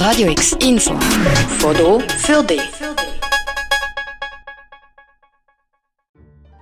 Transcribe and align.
Radio 0.00 0.30
X 0.30 0.56
Info. 0.62 0.98
Foto 1.58 2.00
für 2.16 2.42
dich. 2.42 2.62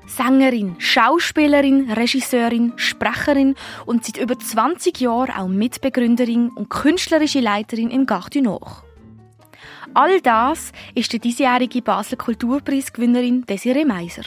Sängerin, 0.08 0.74
Schauspielerin, 0.80 1.88
Regisseurin, 1.92 2.72
Sprecherin 2.74 3.54
und 3.86 4.04
seit 4.04 4.16
über 4.16 4.36
20 4.36 5.00
Jahren 5.00 5.30
auch 5.30 5.46
Mitbegründerin 5.46 6.48
und 6.48 6.68
künstlerische 6.68 7.38
Leiterin 7.38 7.92
im 7.92 8.06
Gare 8.06 8.28
du. 8.28 8.58
All 9.94 10.20
das 10.20 10.72
ist 10.96 11.12
die 11.12 11.20
diesjährige 11.20 11.80
Basler 11.80 12.18
Kulturpreisgewinnerin 12.18 13.46
Desiree 13.46 13.84
Meiser. 13.84 14.24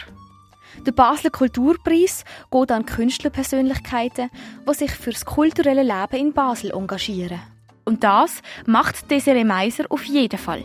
Der 0.86 0.94
Basler 0.94 1.32
Kulturpreis 1.32 2.24
geht 2.50 2.72
an 2.72 2.86
Künstlerpersönlichkeiten, 2.86 4.30
die 4.66 4.74
sich 4.74 4.92
für 4.92 5.12
das 5.12 5.26
kulturelle 5.26 5.84
Leben 5.84 6.28
in 6.28 6.32
Basel 6.32 6.72
engagieren. 6.72 7.42
Und 7.86 8.04
das 8.04 8.42
macht 8.66 9.10
Desiree 9.10 9.44
Meiser 9.44 9.86
auf 9.90 10.04
jeden 10.06 10.40
Fall. 10.40 10.64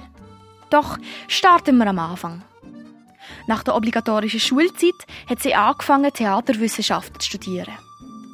Doch 0.70 0.98
starten 1.28 1.78
wir 1.78 1.86
am 1.86 1.98
Anfang. 1.98 2.42
Nach 3.46 3.62
der 3.62 3.74
obligatorischen 3.74 4.40
Schulzeit 4.40 5.06
hat 5.28 5.40
sie 5.40 5.54
angefangen, 5.54 6.12
Theaterwissenschaften 6.12 7.20
zu 7.20 7.28
studieren. 7.28 7.74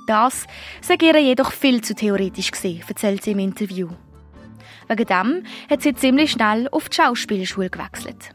Das 0.06 0.46
sei 0.80 0.96
ihr 1.00 1.18
jedoch 1.20 1.52
viel 1.52 1.80
zu 1.80 1.94
theoretisch 1.94 2.50
gesehen, 2.50 2.82
erzählt 2.88 3.22
sie 3.22 3.32
im 3.32 3.38
Interview. 3.38 3.88
Wegen 4.88 5.06
dem 5.06 5.44
hat 5.70 5.82
sie 5.82 5.94
ziemlich 5.94 6.32
schnell 6.32 6.68
auf 6.70 6.88
die 6.88 6.96
Schauspielschule 6.96 7.70
gewechselt. 7.70 8.30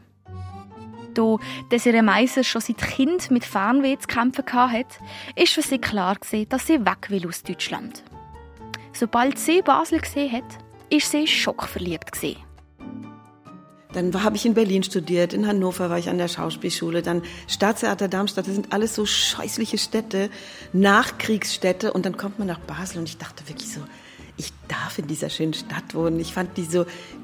Da 1.14 1.36
Desiree 1.70 2.02
Meiser 2.02 2.44
schon 2.44 2.60
seit 2.60 2.78
Kind 2.78 3.30
mit 3.30 3.44
Fernweh 3.44 3.98
zu 3.98 4.06
kämpfen 4.06 4.44
hatte, 4.52 4.86
ist 5.34 5.52
für 5.52 5.62
sie 5.62 5.78
klar 5.78 6.14
gewesen, 6.14 6.48
dass 6.48 6.66
sie 6.66 6.84
weg 6.84 7.10
will 7.10 7.26
aus 7.26 7.42
Deutschland. 7.42 8.02
Sobald 8.98 9.38
sie 9.38 9.62
Basel 9.62 10.00
gesehen 10.00 10.32
hat, 10.32 10.58
ist 10.90 11.12
sie 11.12 11.28
schockverliebt. 11.28 12.10
Dann 13.92 14.24
habe 14.24 14.34
ich 14.34 14.44
in 14.44 14.54
Berlin 14.54 14.82
studiert, 14.82 15.32
in 15.32 15.46
Hannover 15.46 15.88
war 15.88 15.98
ich 15.98 16.08
an 16.08 16.18
der 16.18 16.26
Schauspielschule, 16.26 17.02
dann 17.02 17.22
Staatstheater 17.46 18.08
Darmstadt, 18.08 18.48
das 18.48 18.54
sind 18.54 18.72
alles 18.72 18.96
so 18.96 19.06
scheußliche 19.06 19.78
Städte, 19.78 20.30
Nachkriegsstädte 20.72 21.92
und 21.92 22.06
dann 22.06 22.16
kommt 22.16 22.40
man 22.40 22.48
nach 22.48 22.58
Basel 22.58 22.98
und 22.98 23.08
ich 23.08 23.18
dachte 23.18 23.48
wirklich 23.48 23.72
so, 23.72 23.80
ich 24.36 24.52
darf 24.66 24.98
in 24.98 25.06
dieser 25.06 25.30
schönen 25.30 25.54
Stadt 25.54 25.94
wohnen. 25.94 26.18
Ich 26.18 26.32
fand 26.32 26.56
die 26.56 26.66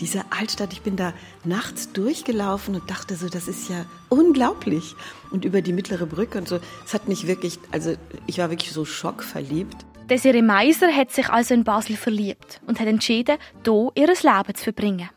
diese 0.00 0.24
Altstadt, 0.30 0.72
ich 0.72 0.82
bin 0.82 0.94
da 0.94 1.12
nachts 1.42 1.92
durchgelaufen 1.92 2.76
und 2.76 2.88
dachte 2.88 3.16
so, 3.16 3.28
das 3.28 3.48
ist 3.48 3.68
ja 3.68 3.84
unglaublich. 4.10 4.94
Und 5.32 5.44
über 5.44 5.60
die 5.60 5.72
mittlere 5.72 6.06
Brücke 6.06 6.38
und 6.38 6.48
so, 6.48 6.60
es 6.86 6.94
hat 6.94 7.08
mich 7.08 7.26
wirklich, 7.26 7.58
also 7.72 7.94
ich 8.28 8.38
war 8.38 8.50
wirklich 8.50 8.70
so 8.70 8.84
schockverliebt. 8.84 9.84
Desiree 10.10 10.42
Meiser 10.42 10.94
hat 10.94 11.12
sich 11.12 11.30
also 11.30 11.54
in 11.54 11.64
Basel 11.64 11.96
verliebt 11.96 12.60
und 12.66 12.78
hat 12.78 12.86
entschieden, 12.86 13.38
hier 13.64 13.90
ihr 13.94 14.06
Leben 14.06 14.54
zu 14.54 14.64
verbringen. 14.64 15.08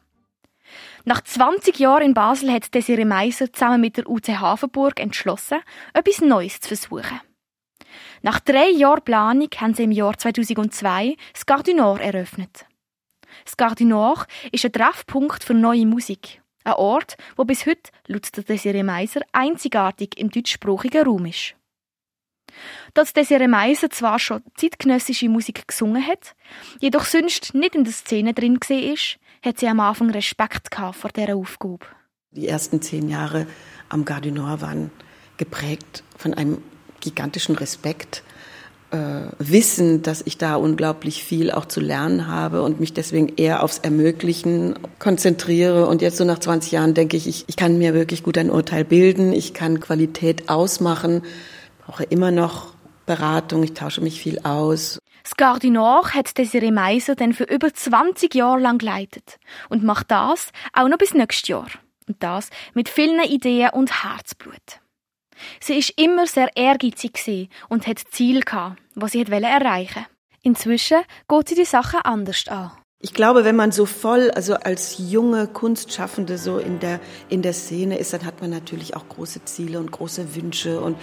Nach 1.04 1.22
20 1.22 1.78
Jahren 1.78 2.04
in 2.04 2.14
Basel 2.14 2.54
hat 2.54 2.74
Desiree 2.74 3.04
Meiser 3.04 3.52
zusammen 3.52 3.82
mit 3.82 3.98
der 3.98 4.10
UT 4.10 4.30
Hafenburg 4.30 5.02
entschlossen, 5.02 5.60
etwas 5.94 6.22
Neues 6.22 6.62
zu 6.62 6.70
versuchen. 6.70 7.20
Nach 8.22 8.40
drei 8.40 8.70
Jahren 8.70 9.04
Planung 9.04 9.50
haben 9.58 9.74
sie 9.74 9.84
im 9.84 9.92
Jahr 9.92 10.18
2002 10.18 11.18
das 11.34 11.46
Gare 11.46 11.76
Nord 11.76 12.00
eröffnet. 12.00 12.66
Das 13.44 13.58
Gare 13.58 13.84
Nord 13.84 14.26
ist 14.54 14.64
ein 14.64 14.72
Treffpunkt 14.72 15.44
für 15.44 15.54
neue 15.54 15.86
Musik. 15.86 16.42
Ein 16.64 16.74
Ort, 16.74 17.18
wo 17.36 17.44
bis 17.44 17.66
heute, 17.66 17.92
laut 18.08 18.36
der 18.38 18.44
Desiree 18.44 18.84
Meiser, 18.84 19.20
einzigartig 19.34 20.18
im 20.18 20.30
deutschsprachigen 20.30 21.06
Raum 21.06 21.26
ist. 21.26 21.57
Dass 22.94 23.14
Desiree 23.14 23.48
Meiser 23.48 23.90
zwar 23.90 24.20
schon 24.20 24.42
zeitgenössische 24.56 25.30
Musik 25.30 25.68
gesungen 25.68 26.06
hat, 26.06 26.36
jedoch 26.80 27.06
sonst 27.06 27.54
nicht 27.54 27.76
in 27.76 27.84
der 27.84 27.94
Szene 27.94 28.34
drin 28.34 28.60
war, 28.60 28.98
hat 29.44 29.60
sie 29.60 29.68
am 29.68 29.80
Anfang 29.80 30.10
Respekt 30.10 30.70
vor 30.94 31.10
dieser 31.16 31.36
Aufgabe. 31.36 31.86
Die 32.32 32.48
ersten 32.48 32.82
zehn 32.82 33.10
Jahre 33.10 33.48
am 33.90 34.04
Nord 34.04 34.62
waren 34.62 34.92
geprägt 35.38 36.04
von 36.18 36.34
einem 36.34 36.62
gigantischen 37.00 37.56
Respekt, 37.56 38.24
äh, 38.92 38.98
Wissen, 39.40 40.02
dass 40.02 40.22
ich 40.26 40.38
da 40.38 40.56
unglaublich 40.56 41.24
viel 41.24 41.52
auch 41.52 41.66
zu 41.66 41.80
lernen 41.80 42.28
habe 42.28 42.62
und 42.62 42.80
mich 42.80 42.94
deswegen 42.94 43.34
eher 43.36 43.64
aufs 43.64 43.80
Ermöglichen 43.80 44.76
konzentriere. 45.00 45.88
Und 45.88 46.02
jetzt 46.02 46.18
so 46.18 46.24
nach 46.24 46.40
20 46.40 46.72
Jahren 46.72 46.94
denke 46.94 47.18
ich, 47.18 47.28
ich, 47.28 47.46
ich 47.48 47.56
kann 47.58 47.78
mir 47.78 47.94
wirklich 47.94 48.24
gut 48.24 48.38
ein 48.38 48.50
Urteil 48.50 48.86
bilden, 48.86 49.34
ich 49.34 49.54
kann 49.54 49.80
Qualität 49.80 50.50
ausmachen, 50.50 51.24
brauche 51.88 52.04
immer 52.04 52.32
noch 52.32 52.74
Beratung, 53.06 53.64
ich 53.64 53.74
tausche 53.74 54.02
mich 54.02 54.22
viel 54.22 54.40
aus. 54.40 55.00
Das 55.24 55.64
Nord 55.64 56.14
hat 56.14 56.38
Desiree 56.38 56.72
Meiser 56.72 57.16
dann 57.16 57.34
für 57.34 57.46
über 57.46 57.74
20 57.74 58.36
Jahre 58.36 58.60
lang 58.60 58.78
geleitet 58.78 59.38
und 59.70 59.84
macht 59.84 60.12
das 60.12 60.52
auch 60.74 60.88
noch 60.88 60.98
bis 60.98 61.14
nächstes 61.14 61.48
Jahr. 61.48 61.68
Und 62.08 62.22
das 62.22 62.50
mit 62.74 62.90
vielen 62.90 63.24
Ideen 63.24 63.70
und 63.72 64.04
Herzblut. 64.04 64.82
Sie 65.60 65.78
ist 65.78 65.94
immer 66.00 66.28
sehr 66.28 66.56
ehrgeizig 66.56 67.50
und 67.70 67.88
hat 67.88 68.00
Ziel 68.12 68.42
gehabt, 68.42 68.82
was 68.96 69.14
sie 69.14 69.22
erreichen 69.22 69.96
wollte. 69.96 70.08
Inzwischen 70.42 71.02
geht 71.28 71.50
sie 71.50 71.56
die 71.56 71.66
Sachen 71.66 72.02
anders 72.02 72.48
an. 72.48 72.72
Ich 73.00 73.14
glaube, 73.14 73.46
wenn 73.46 73.56
man 73.56 73.72
so 73.72 73.86
voll, 73.86 74.32
also 74.32 74.56
als 74.56 74.96
junge 74.98 75.46
Kunstschaffende 75.46 76.40
so 76.40 76.58
in 76.58 76.80
der, 76.80 77.00
in 77.30 77.44
der 77.44 77.54
Szene 77.54 78.00
ist, 78.00 78.12
dann 78.12 78.26
hat 78.26 78.42
man 78.42 78.50
natürlich 78.50 78.96
auch 78.96 79.08
große 79.08 79.46
Ziele 79.46 79.80
und 79.80 79.92
große 79.92 80.36
Wünsche 80.36 80.82
und 80.82 80.98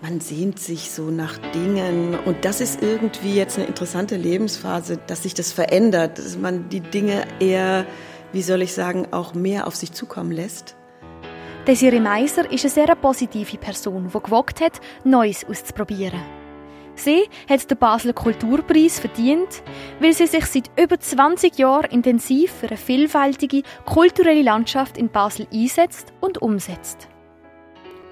man 0.00 0.20
sehnt 0.20 0.60
sich 0.60 0.92
so 0.92 1.10
nach 1.10 1.38
Dingen. 1.52 2.16
Und 2.24 2.44
das 2.44 2.60
ist 2.60 2.80
irgendwie 2.82 3.34
jetzt 3.34 3.58
eine 3.58 3.66
interessante 3.66 4.16
Lebensphase, 4.16 5.00
dass 5.08 5.24
sich 5.24 5.34
das 5.34 5.50
verändert, 5.50 6.18
dass 6.18 6.38
man 6.38 6.68
die 6.68 6.80
Dinge 6.80 7.24
eher, 7.40 7.84
wie 8.32 8.42
soll 8.42 8.62
ich 8.62 8.72
sagen, 8.72 9.08
auch 9.10 9.34
mehr 9.34 9.66
auf 9.66 9.74
sich 9.74 9.90
zukommen 9.90 10.30
lässt. 10.30 10.76
Desiree 11.66 11.98
Meiser 11.98 12.48
ist 12.50 12.64
eine 12.64 12.70
sehr 12.70 12.94
positive 12.94 13.58
Person, 13.58 14.08
die 14.14 14.20
gewagt 14.20 14.60
hat, 14.60 14.80
Neues 15.02 15.44
auszuprobieren. 15.44 16.39
Sie 17.00 17.22
hat 17.48 17.70
den 17.70 17.78
Basler 17.78 18.12
Kulturpreis 18.12 19.00
verdient, 19.00 19.62
weil 20.00 20.12
sie 20.12 20.26
sich 20.26 20.44
seit 20.44 20.70
über 20.78 21.00
20 21.00 21.56
Jahren 21.56 21.90
intensiv 21.90 22.52
für 22.52 22.68
eine 22.68 22.76
vielfältige 22.76 23.62
kulturelle 23.86 24.42
Landschaft 24.42 24.98
in 24.98 25.08
Basel 25.08 25.46
einsetzt 25.50 26.12
und 26.20 26.42
umsetzt. 26.42 27.08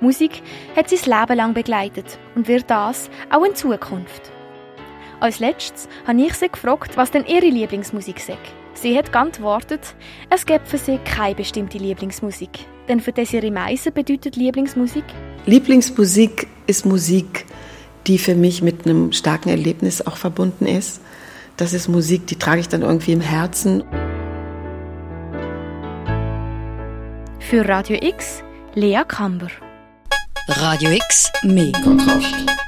Musik 0.01 0.43
hat 0.75 0.89
sie 0.89 0.97
das 0.97 1.05
Leben 1.05 1.37
lang 1.37 1.53
begleitet 1.53 2.19
und 2.35 2.49
wird 2.49 2.71
das 2.71 3.11
auch 3.29 3.45
in 3.45 3.55
Zukunft. 3.55 4.33
Als 5.21 5.39
letztes 5.39 5.87
habe 6.07 6.23
ich 6.23 6.33
sie 6.33 6.49
gefragt, 6.49 6.97
was 6.97 7.11
denn 7.11 7.27
ihre 7.27 7.47
Lieblingsmusik 7.47 8.21
sei. 8.21 8.39
Sie 8.73 8.97
hat 8.97 9.13
geantwortet, 9.13 9.97
es 10.31 10.47
gibt 10.47 10.67
für 10.67 10.79
sie 10.79 10.99
keine 10.99 11.35
bestimmte 11.35 11.77
Lieblingsmusik. 11.77 12.61
Denn 12.89 13.01
für 13.01 13.13
Desiree 13.13 13.51
Meiser 13.51 13.91
bedeutet 13.91 14.37
Lieblingsmusik? 14.37 15.05
Lieblingsmusik 15.45 16.47
ist 16.67 16.87
Musik, 16.87 17.45
die 18.09 18.19
für 18.19 18.35
mich 18.35 18.63
mit 18.63 18.87
einem 18.87 19.13
starken 19.13 19.51
Erlebnis 19.51 20.05
auch 20.05 20.17
verbunden 20.17 20.67
ist. 20.67 21.01
Das 21.57 21.73
ist 21.73 21.89
Musik, 21.89 22.27
die 22.27 22.37
trage 22.37 22.61
ich 22.61 22.69
dann 22.69 22.83
irgendwie 22.83 23.13
im 23.13 23.21
Herzen. 23.21 23.85
Für 27.39 27.69
Radio 27.69 27.99
X, 28.01 28.43
Lea 28.75 29.03
Kamber. 29.07 29.49
Radio 30.49 30.91
X, 30.91 31.31
mehr 31.43 31.73
Kontrast. 31.85 32.68